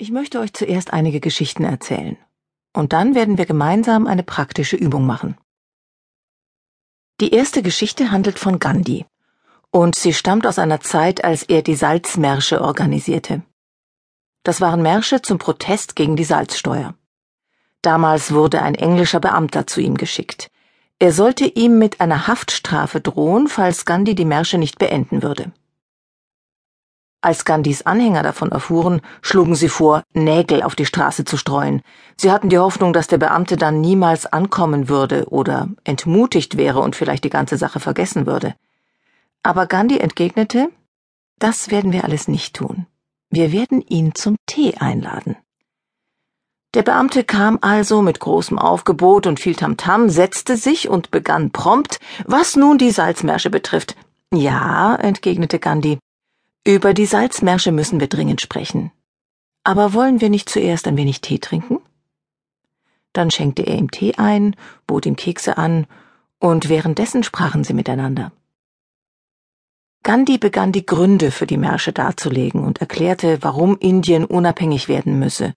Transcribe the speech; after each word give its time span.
Ich 0.00 0.12
möchte 0.12 0.38
euch 0.38 0.52
zuerst 0.52 0.92
einige 0.92 1.18
Geschichten 1.18 1.64
erzählen. 1.64 2.16
Und 2.72 2.92
dann 2.92 3.16
werden 3.16 3.36
wir 3.36 3.46
gemeinsam 3.46 4.06
eine 4.06 4.22
praktische 4.22 4.76
Übung 4.76 5.04
machen. 5.04 5.36
Die 7.20 7.32
erste 7.34 7.62
Geschichte 7.62 8.12
handelt 8.12 8.38
von 8.38 8.60
Gandhi. 8.60 9.06
Und 9.72 9.96
sie 9.96 10.14
stammt 10.14 10.46
aus 10.46 10.60
einer 10.60 10.80
Zeit, 10.80 11.24
als 11.24 11.42
er 11.42 11.62
die 11.62 11.74
Salzmärsche 11.74 12.62
organisierte. 12.62 13.42
Das 14.44 14.60
waren 14.60 14.82
Märsche 14.82 15.20
zum 15.20 15.38
Protest 15.38 15.96
gegen 15.96 16.14
die 16.14 16.22
Salzsteuer. 16.22 16.94
Damals 17.82 18.32
wurde 18.32 18.62
ein 18.62 18.76
englischer 18.76 19.18
Beamter 19.18 19.66
zu 19.66 19.80
ihm 19.80 19.96
geschickt. 19.96 20.48
Er 21.00 21.12
sollte 21.12 21.44
ihm 21.44 21.76
mit 21.78 22.00
einer 22.00 22.28
Haftstrafe 22.28 23.00
drohen, 23.00 23.48
falls 23.48 23.84
Gandhi 23.84 24.14
die 24.14 24.24
Märsche 24.24 24.58
nicht 24.58 24.78
beenden 24.78 25.24
würde. 25.24 25.50
Als 27.20 27.44
Gandhis 27.44 27.82
Anhänger 27.82 28.22
davon 28.22 28.52
erfuhren, 28.52 29.00
schlugen 29.22 29.56
sie 29.56 29.68
vor, 29.68 30.04
Nägel 30.12 30.62
auf 30.62 30.76
die 30.76 30.86
Straße 30.86 31.24
zu 31.24 31.36
streuen. 31.36 31.82
Sie 32.16 32.30
hatten 32.30 32.48
die 32.48 32.58
Hoffnung, 32.58 32.92
dass 32.92 33.08
der 33.08 33.18
Beamte 33.18 33.56
dann 33.56 33.80
niemals 33.80 34.26
ankommen 34.26 34.88
würde 34.88 35.28
oder 35.28 35.68
entmutigt 35.82 36.56
wäre 36.56 36.80
und 36.80 36.94
vielleicht 36.94 37.24
die 37.24 37.30
ganze 37.30 37.56
Sache 37.56 37.80
vergessen 37.80 38.26
würde. 38.26 38.54
Aber 39.42 39.66
Gandhi 39.66 39.98
entgegnete, 39.98 40.68
das 41.40 41.70
werden 41.70 41.92
wir 41.92 42.04
alles 42.04 42.28
nicht 42.28 42.54
tun. 42.54 42.86
Wir 43.30 43.50
werden 43.50 43.82
ihn 43.82 44.14
zum 44.14 44.36
Tee 44.46 44.74
einladen. 44.78 45.36
Der 46.74 46.82
Beamte 46.82 47.24
kam 47.24 47.58
also 47.62 48.00
mit 48.00 48.20
großem 48.20 48.58
Aufgebot 48.58 49.26
und 49.26 49.40
viel 49.40 49.56
Tamtam, 49.56 50.08
setzte 50.08 50.56
sich 50.56 50.88
und 50.88 51.10
begann 51.10 51.50
prompt, 51.50 51.98
was 52.26 52.56
nun 52.56 52.78
die 52.78 52.90
Salzmärsche 52.90 53.50
betrifft. 53.50 53.96
Ja, 54.32 54.94
entgegnete 54.96 55.58
Gandhi, 55.58 55.98
über 56.74 56.92
die 56.92 57.06
Salzmärsche 57.06 57.72
müssen 57.72 57.98
wir 57.98 58.08
dringend 58.08 58.42
sprechen. 58.42 58.92
Aber 59.64 59.94
wollen 59.94 60.20
wir 60.20 60.28
nicht 60.28 60.50
zuerst 60.50 60.86
ein 60.86 60.98
wenig 60.98 61.22
Tee 61.22 61.38
trinken? 61.38 61.78
Dann 63.14 63.30
schenkte 63.30 63.62
er 63.62 63.76
ihm 63.76 63.90
Tee 63.90 64.14
ein, 64.16 64.54
bot 64.86 65.06
ihm 65.06 65.16
Kekse 65.16 65.56
an, 65.56 65.86
und 66.38 66.68
währenddessen 66.68 67.22
sprachen 67.22 67.64
sie 67.64 67.72
miteinander. 67.72 68.32
Gandhi 70.02 70.36
begann 70.36 70.72
die 70.72 70.84
Gründe 70.84 71.30
für 71.30 71.46
die 71.46 71.56
Märsche 71.56 71.92
darzulegen 71.92 72.62
und 72.62 72.82
erklärte, 72.82 73.38
warum 73.40 73.78
Indien 73.78 74.26
unabhängig 74.26 74.88
werden 74.88 75.18
müsse. 75.18 75.54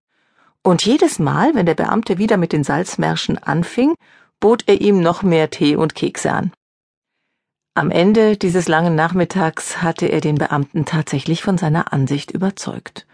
Und 0.64 0.86
jedes 0.86 1.20
Mal, 1.20 1.54
wenn 1.56 1.66
der 1.66 1.76
Beamte 1.76 2.18
wieder 2.20 2.38
mit 2.38 2.54
den 2.54 2.64
Salzmärschen 2.64 3.38
anfing, 3.38 3.96
bot 4.40 4.64
er 4.68 4.80
ihm 4.80 5.02
noch 5.02 5.24
mehr 5.24 5.50
Tee 5.50 5.76
und 5.76 5.94
Kekse 5.94 6.32
an. 6.32 6.54
Am 7.74 7.90
Ende 7.90 8.36
dieses 8.36 8.68
langen 8.68 8.96
Nachmittags 8.96 9.82
hatte 9.82 10.08
er 10.08 10.20
den 10.20 10.36
Beamten 10.36 10.84
tatsächlich 10.84 11.42
von 11.42 11.58
seiner 11.58 11.94
Ansicht 11.94 12.32
überzeugt. 12.32 13.08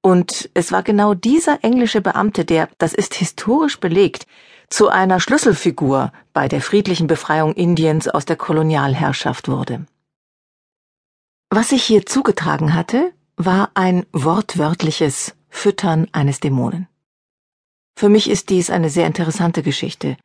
Und 0.00 0.48
es 0.54 0.72
war 0.72 0.82
genau 0.82 1.12
dieser 1.12 1.62
englische 1.62 2.00
Beamte, 2.00 2.46
der, 2.46 2.70
das 2.78 2.94
ist 2.94 3.12
historisch 3.14 3.78
belegt, 3.78 4.26
zu 4.70 4.88
einer 4.88 5.20
Schlüsselfigur 5.20 6.12
bei 6.32 6.48
der 6.48 6.62
friedlichen 6.62 7.08
Befreiung 7.08 7.52
Indiens 7.52 8.08
aus 8.08 8.24
der 8.24 8.36
Kolonialherrschaft 8.36 9.48
wurde. 9.48 9.84
Was 11.50 11.68
sich 11.68 11.82
hier 11.82 12.06
zugetragen 12.06 12.72
hatte, 12.72 13.12
war 13.36 13.70
ein 13.74 14.06
wortwörtliches 14.12 15.34
Füttern 15.50 16.08
eines 16.12 16.40
Dämonen. 16.40 16.88
Für 17.96 18.08
mich 18.08 18.30
ist 18.30 18.48
dies 18.48 18.70
eine 18.70 18.88
sehr 18.88 19.06
interessante 19.06 19.62
Geschichte, 19.62 20.16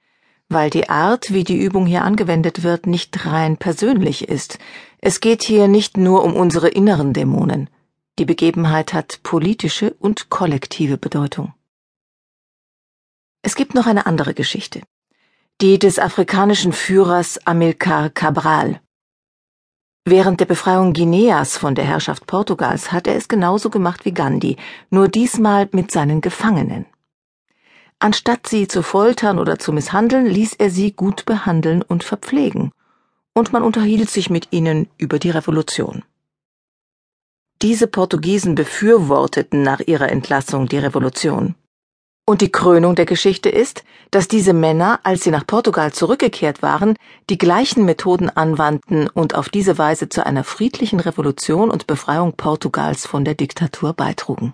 weil 0.50 0.70
die 0.70 0.90
Art, 0.90 1.34
wie 1.34 1.44
die 1.44 1.58
Übung 1.58 1.86
hier 1.86 2.04
angewendet 2.04 2.64
wird, 2.64 2.88
nicht 2.88 3.26
rein 3.26 3.58
persönlich 3.58 4.28
ist. 4.30 4.60
Es 5.00 5.20
geht 5.20 5.44
hier 5.44 5.68
nicht 5.68 5.98
nur 5.98 6.24
um 6.24 6.36
unsere 6.36 6.70
inneren 6.70 7.14
Dämonen. 7.14 7.70
Die 8.18 8.26
Begebenheit 8.26 8.94
hat 8.94 9.20
politische 9.24 9.94
und 10.00 10.30
kollektive 10.30 10.98
Bedeutung. 10.98 11.54
Es 13.42 13.56
gibt 13.56 13.76
noch 13.76 13.88
eine 13.88 14.06
andere 14.06 14.34
Geschichte. 14.34 14.82
Die 15.62 15.80
des 15.80 16.00
afrikanischen 16.00 16.74
Führers 16.74 17.46
Amilcar 17.46 18.10
Cabral. 18.10 18.82
Während 20.06 20.40
der 20.40 20.46
Befreiung 20.46 20.94
Guineas 20.94 21.58
von 21.58 21.76
der 21.76 21.86
Herrschaft 21.86 22.28
Portugals 22.28 22.92
hat 22.92 23.08
er 23.08 23.16
es 23.16 23.28
genauso 23.28 23.70
gemacht 23.70 24.06
wie 24.06 24.14
Gandhi, 24.14 24.58
nur 24.90 25.08
diesmal 25.08 25.68
mit 25.72 25.92
seinen 25.92 26.22
Gefangenen. 26.22 26.86
Anstatt 28.06 28.46
sie 28.46 28.68
zu 28.68 28.84
foltern 28.84 29.40
oder 29.40 29.58
zu 29.58 29.74
misshandeln, 29.74 30.28
ließ 30.28 30.54
er 30.60 30.70
sie 30.70 30.92
gut 30.92 31.26
behandeln 31.26 31.82
und 31.82 32.04
verpflegen, 32.04 32.72
und 33.34 33.52
man 33.52 33.64
unterhielt 33.64 34.12
sich 34.12 34.30
mit 34.30 34.50
ihnen 34.52 34.88
über 35.00 35.18
die 35.18 35.32
Revolution. 35.32 36.04
Diese 37.64 37.88
Portugiesen 37.88 38.54
befürworteten 38.54 39.64
nach 39.64 39.80
ihrer 39.80 40.12
Entlassung 40.12 40.68
die 40.68 40.78
Revolution. 40.78 41.56
Und 42.28 42.42
die 42.42 42.52
Krönung 42.52 42.94
der 42.94 43.08
Geschichte 43.08 43.50
ist, 43.50 43.84
dass 44.12 44.28
diese 44.28 44.54
Männer, 44.54 45.00
als 45.02 45.24
sie 45.24 45.32
nach 45.32 45.48
Portugal 45.48 45.92
zurückgekehrt 45.92 46.62
waren, 46.62 46.94
die 47.32 47.40
gleichen 47.40 47.86
Methoden 47.86 48.30
anwandten 48.30 49.10
und 49.10 49.34
auf 49.34 49.50
diese 49.50 49.80
Weise 49.80 50.10
zu 50.10 50.24
einer 50.24 50.44
friedlichen 50.44 51.00
Revolution 51.00 51.72
und 51.72 51.88
Befreiung 51.88 52.34
Portugals 52.34 53.08
von 53.08 53.26
der 53.26 53.34
Diktatur 53.34 53.94
beitrugen. 53.94 54.54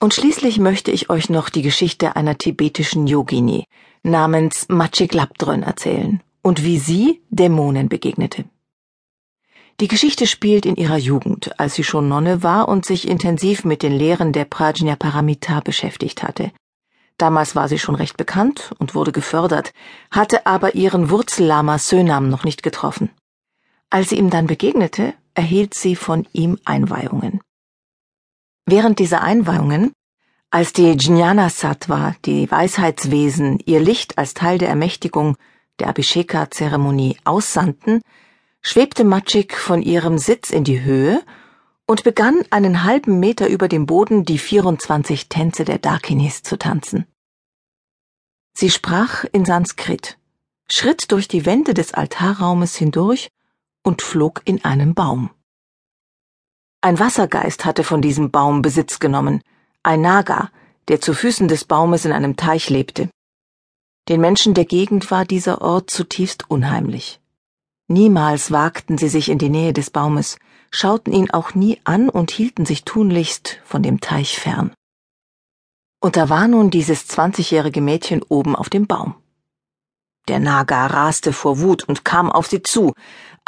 Und 0.00 0.14
schließlich 0.14 0.58
möchte 0.60 0.92
ich 0.92 1.10
euch 1.10 1.28
noch 1.28 1.48
die 1.48 1.62
Geschichte 1.62 2.14
einer 2.14 2.38
tibetischen 2.38 3.08
Yogini 3.08 3.64
namens 4.04 4.66
Machik 4.68 5.12
Labdrön 5.12 5.64
erzählen 5.64 6.22
und 6.40 6.62
wie 6.62 6.78
sie 6.78 7.20
Dämonen 7.30 7.88
begegnete. 7.88 8.44
Die 9.80 9.88
Geschichte 9.88 10.26
spielt 10.26 10.66
in 10.66 10.76
ihrer 10.76 10.96
Jugend, 10.96 11.58
als 11.58 11.74
sie 11.74 11.84
schon 11.84 12.08
Nonne 12.08 12.42
war 12.42 12.68
und 12.68 12.84
sich 12.84 13.08
intensiv 13.08 13.64
mit 13.64 13.82
den 13.82 13.92
Lehren 13.92 14.32
der 14.32 14.44
Prajnaparamita 14.44 15.60
beschäftigt 15.60 16.22
hatte. 16.22 16.52
Damals 17.16 17.56
war 17.56 17.68
sie 17.68 17.78
schon 17.78 17.96
recht 17.96 18.16
bekannt 18.16 18.72
und 18.78 18.94
wurde 18.94 19.10
gefördert, 19.10 19.72
hatte 20.12 20.46
aber 20.46 20.76
ihren 20.76 21.10
Wurzellama 21.10 21.78
Sönam 21.78 22.28
noch 22.28 22.44
nicht 22.44 22.62
getroffen. 22.62 23.10
Als 23.90 24.10
sie 24.10 24.18
ihm 24.18 24.30
dann 24.30 24.46
begegnete, 24.46 25.14
erhielt 25.34 25.74
sie 25.74 25.96
von 25.96 26.26
ihm 26.32 26.58
Einweihungen. 26.64 27.40
Während 28.70 28.98
dieser 28.98 29.22
Einweihungen, 29.22 29.92
als 30.50 30.74
die 30.74 30.92
Jnana 30.92 31.48
Sattva, 31.48 32.14
die 32.26 32.50
Weisheitswesen, 32.50 33.60
ihr 33.64 33.80
Licht 33.80 34.18
als 34.18 34.34
Teil 34.34 34.58
der 34.58 34.68
Ermächtigung 34.68 35.38
der 35.78 35.88
Abhisheka-Zeremonie 35.88 37.16
aussandten, 37.24 38.02
schwebte 38.60 39.04
Matschik 39.04 39.56
von 39.56 39.80
ihrem 39.80 40.18
Sitz 40.18 40.50
in 40.50 40.64
die 40.64 40.82
Höhe 40.82 41.22
und 41.86 42.04
begann 42.04 42.42
einen 42.50 42.84
halben 42.84 43.18
Meter 43.18 43.48
über 43.48 43.68
dem 43.68 43.86
Boden 43.86 44.26
die 44.26 44.36
24 44.38 45.30
Tänze 45.30 45.64
der 45.64 45.78
Dakinis 45.78 46.42
zu 46.42 46.58
tanzen. 46.58 47.06
Sie 48.52 48.68
sprach 48.68 49.24
in 49.32 49.46
Sanskrit, 49.46 50.18
schritt 50.70 51.10
durch 51.10 51.26
die 51.26 51.46
Wände 51.46 51.72
des 51.72 51.94
Altarraumes 51.94 52.76
hindurch 52.76 53.30
und 53.82 54.02
flog 54.02 54.42
in 54.44 54.62
einen 54.62 54.94
Baum. 54.94 55.30
Ein 56.80 57.00
Wassergeist 57.00 57.64
hatte 57.64 57.82
von 57.82 58.00
diesem 58.00 58.30
Baum 58.30 58.62
Besitz 58.62 59.00
genommen, 59.00 59.42
ein 59.82 60.00
Naga, 60.00 60.50
der 60.86 61.00
zu 61.00 61.12
Füßen 61.12 61.48
des 61.48 61.64
Baumes 61.64 62.04
in 62.04 62.12
einem 62.12 62.36
Teich 62.36 62.70
lebte. 62.70 63.10
Den 64.08 64.20
Menschen 64.20 64.54
der 64.54 64.64
Gegend 64.64 65.10
war 65.10 65.24
dieser 65.24 65.60
Ort 65.60 65.90
zutiefst 65.90 66.48
unheimlich. 66.48 67.20
Niemals 67.88 68.52
wagten 68.52 68.96
sie 68.96 69.08
sich 69.08 69.28
in 69.28 69.38
die 69.38 69.48
Nähe 69.48 69.72
des 69.72 69.90
Baumes, 69.90 70.38
schauten 70.70 71.12
ihn 71.12 71.30
auch 71.32 71.54
nie 71.54 71.80
an 71.82 72.08
und 72.08 72.30
hielten 72.30 72.64
sich 72.64 72.84
tunlichst 72.84 73.60
von 73.64 73.82
dem 73.82 73.98
Teich 74.00 74.38
fern. 74.38 74.72
Und 76.00 76.16
da 76.16 76.28
war 76.28 76.46
nun 76.46 76.70
dieses 76.70 77.08
zwanzigjährige 77.08 77.80
Mädchen 77.80 78.22
oben 78.22 78.54
auf 78.54 78.70
dem 78.70 78.86
Baum. 78.86 79.16
Der 80.28 80.38
Naga 80.38 80.86
raste 80.86 81.32
vor 81.32 81.58
Wut 81.58 81.84
und 81.88 82.04
kam 82.04 82.30
auf 82.30 82.46
sie 82.46 82.62
zu, 82.62 82.92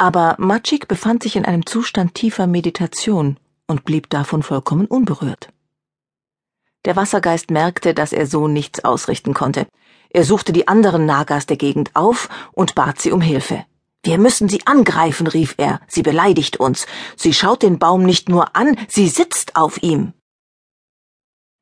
aber 0.01 0.35
Matschik 0.39 0.87
befand 0.87 1.21
sich 1.21 1.35
in 1.35 1.45
einem 1.45 1.63
Zustand 1.67 2.15
tiefer 2.15 2.47
Meditation 2.47 3.37
und 3.67 3.85
blieb 3.85 4.09
davon 4.09 4.41
vollkommen 4.41 4.87
unberührt. 4.87 5.49
Der 6.85 6.95
Wassergeist 6.95 7.51
merkte, 7.51 7.93
dass 7.93 8.11
er 8.11 8.25
so 8.25 8.47
nichts 8.47 8.83
ausrichten 8.83 9.35
konnte. 9.35 9.67
Er 10.09 10.23
suchte 10.23 10.53
die 10.53 10.67
anderen 10.67 11.05
Nagas 11.05 11.45
der 11.45 11.57
Gegend 11.57 11.91
auf 11.93 12.29
und 12.51 12.73
bat 12.73 12.99
sie 12.99 13.11
um 13.11 13.21
Hilfe. 13.21 13.63
Wir 14.01 14.17
müssen 14.17 14.49
sie 14.49 14.65
angreifen, 14.65 15.27
rief 15.27 15.53
er. 15.57 15.79
Sie 15.87 16.01
beleidigt 16.01 16.57
uns. 16.57 16.87
Sie 17.15 17.31
schaut 17.31 17.61
den 17.61 17.77
Baum 17.77 18.01
nicht 18.01 18.27
nur 18.27 18.55
an, 18.55 18.75
sie 18.87 19.07
sitzt 19.07 19.55
auf 19.55 19.83
ihm. 19.83 20.13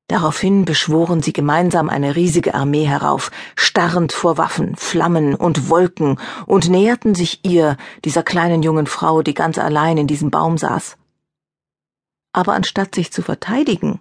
Daraufhin 0.09 0.65
beschworen 0.65 1.21
sie 1.21 1.33
gemeinsam 1.33 1.87
eine 1.87 2.15
riesige 2.15 2.55
Armee 2.55 2.85
herauf, 2.85 3.29
starrend 3.55 4.11
vor 4.11 4.39
Waffen, 4.39 4.75
Flammen 4.75 5.35
und 5.35 5.69
Wolken, 5.69 6.19
und 6.47 6.67
näherten 6.67 7.13
sich 7.13 7.45
ihr, 7.45 7.77
dieser 8.03 8.23
kleinen 8.23 8.63
jungen 8.63 8.87
Frau, 8.87 9.21
die 9.21 9.35
ganz 9.35 9.59
allein 9.59 9.99
in 9.99 10.07
diesem 10.07 10.31
Baum 10.31 10.57
saß. 10.57 10.97
Aber 12.33 12.53
anstatt 12.53 12.95
sich 12.95 13.13
zu 13.13 13.21
verteidigen, 13.21 13.99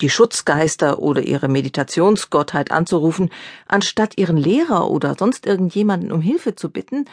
die 0.00 0.08
Schutzgeister 0.08 1.00
oder 1.00 1.22
ihre 1.22 1.48
Meditationsgottheit 1.48 2.70
anzurufen, 2.70 3.28
anstatt 3.66 4.18
ihren 4.18 4.36
Lehrer 4.36 4.88
oder 4.88 5.16
sonst 5.18 5.46
irgendjemanden 5.46 6.12
um 6.12 6.20
Hilfe 6.20 6.54
zu 6.54 6.70
bitten, 6.70 7.06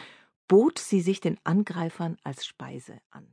bot 0.46 0.78
sie 0.78 1.00
sich 1.00 1.20
den 1.20 1.38
Angreifern 1.42 2.16
als 2.22 2.46
Speise 2.46 3.00
an. 3.10 3.26